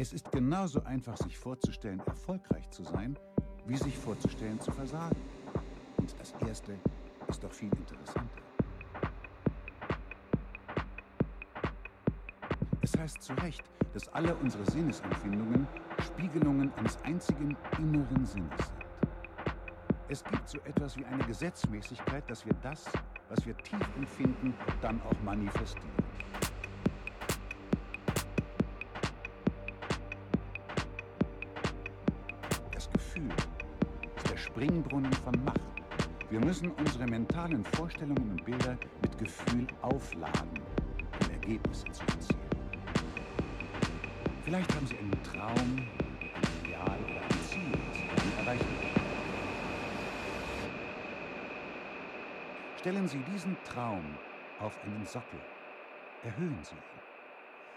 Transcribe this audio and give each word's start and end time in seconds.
Es 0.00 0.14
ist 0.14 0.32
genauso 0.32 0.82
einfach, 0.84 1.14
sich 1.18 1.36
vorzustellen, 1.36 2.00
erfolgreich 2.06 2.70
zu 2.70 2.82
sein, 2.84 3.18
wie 3.66 3.76
sich 3.76 3.94
vorzustellen, 3.98 4.58
zu 4.58 4.72
versagen. 4.72 5.20
Und 5.98 6.18
das 6.18 6.32
Erste 6.48 6.72
ist 7.28 7.44
doch 7.44 7.52
viel 7.52 7.68
interessanter. 7.68 8.40
Es 12.80 12.96
heißt 12.96 13.20
zu 13.20 13.34
Recht, 13.34 13.62
dass 13.92 14.08
alle 14.08 14.34
unsere 14.36 14.64
Sinnesempfindungen 14.70 15.68
Spiegelungen 16.02 16.72
eines 16.76 16.96
einzigen 17.02 17.54
inneren 17.76 18.24
Sinnes 18.24 18.56
sind. 18.56 18.86
Es 20.08 20.24
gibt 20.24 20.48
so 20.48 20.58
etwas 20.60 20.96
wie 20.96 21.04
eine 21.04 21.22
Gesetzmäßigkeit, 21.24 22.24
dass 22.30 22.46
wir 22.46 22.54
das, 22.62 22.86
was 23.28 23.44
wir 23.44 23.54
tief 23.58 23.86
empfinden, 23.98 24.54
dann 24.80 24.98
auch 25.02 25.20
manifestieren. 25.22 25.99
Springbrunnen 34.60 35.12
von 35.14 35.42
Macht. 35.42 35.58
Wir 36.28 36.38
müssen 36.38 36.70
unsere 36.72 37.06
mentalen 37.06 37.64
Vorstellungen 37.64 38.32
und 38.32 38.44
Bilder 38.44 38.76
mit 39.00 39.16
Gefühl 39.16 39.66
aufladen, 39.80 40.60
um 41.18 41.30
Ergebnisse 41.30 41.86
zu 41.90 42.02
erzielen. 42.02 42.40
Vielleicht 44.44 44.74
haben 44.74 44.86
Sie 44.86 44.98
einen 44.98 45.22
Traum, 45.22 45.56
ein 45.56 46.62
Ideal 46.62 46.98
oder 47.04 47.22
ein 47.22 47.40
Ziel, 47.48 47.72
das 47.72 48.22
Sie 48.22 48.38
erreichen 48.38 48.66
wollen. 48.82 49.00
Stellen 52.76 53.08
Sie 53.08 53.22
diesen 53.32 53.56
Traum 53.64 54.04
auf 54.58 54.78
einen 54.84 55.06
Sockel. 55.06 55.40
Erhöhen 56.22 56.58
Sie 56.60 56.74
ihn. 56.74 57.00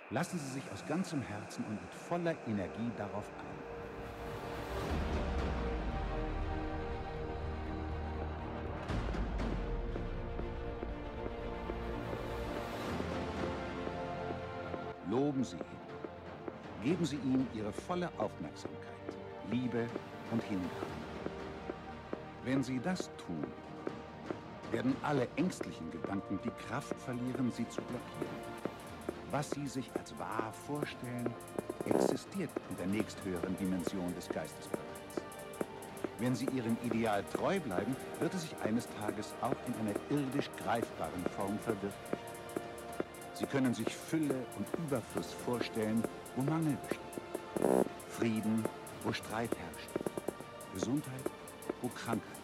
Lassen 0.09 0.37
Sie 0.37 0.59
sich 0.59 0.63
aus 0.73 0.85
ganzem 0.85 1.21
Herzen 1.21 1.63
und 1.63 1.81
mit 1.81 1.93
voller 1.93 2.35
Energie 2.45 2.91
darauf 2.97 3.31
ein. 3.39 3.52
Geben 16.83 17.05
Sie 17.05 17.15
ihm 17.15 17.47
Ihre 17.53 17.71
volle 17.71 18.09
Aufmerksamkeit, 18.17 18.81
Liebe 19.49 19.87
und 20.31 20.43
Hingabe. 20.43 20.69
Wenn 22.43 22.61
Sie 22.61 22.79
das 22.79 23.09
tun, 23.25 23.45
werden 24.71 24.93
alle 25.01 25.29
ängstlichen 25.37 25.89
Gedanken 25.91 26.39
die 26.43 26.51
Kraft 26.67 26.93
verlieren, 26.99 27.53
Sie 27.53 27.67
zu 27.69 27.79
blockieren. 27.83 28.53
Was 29.31 29.49
Sie 29.51 29.65
sich 29.65 29.89
als 29.97 30.17
wahr 30.19 30.51
vorstellen, 30.67 31.33
existiert 31.85 32.49
in 32.69 32.77
der 32.77 32.87
nächsthöheren 32.87 33.57
Dimension 33.57 34.13
des 34.15 34.27
Geistes 34.27 34.67
bereits. 34.67 35.21
Wenn 36.19 36.35
Sie 36.35 36.47
Ihrem 36.47 36.75
Ideal 36.83 37.23
treu 37.33 37.61
bleiben, 37.61 37.95
wird 38.19 38.33
es 38.33 38.41
sich 38.41 38.55
eines 38.61 38.87
Tages 38.99 39.33
auch 39.41 39.55
in 39.67 39.73
einer 39.75 39.97
irdisch 40.09 40.49
greifbaren 40.57 41.25
Form 41.37 41.57
verwirklichen. 41.59 42.23
Sie 43.35 43.45
können 43.45 43.73
sich 43.73 43.87
Fülle 43.95 44.45
und 44.57 44.67
Überfluss 44.85 45.33
vorstellen, 45.33 46.03
wo 46.35 46.41
Mangel 46.41 46.77
besteht. 46.87 47.85
Frieden, 48.09 48.63
wo 49.03 49.11
Streit 49.11 49.49
herrscht. 49.55 49.89
Gesundheit, 50.73 51.25
wo 51.81 51.87
Krankheit 51.89 52.42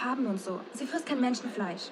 Farben 0.00 0.26
und 0.26 0.40
so. 0.40 0.58
Sie 0.72 0.86
frisst 0.86 1.04
kein 1.04 1.20
Menschenfleisch. 1.20 1.90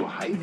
to 0.00 0.06
a 0.06 0.08
height 0.08 0.39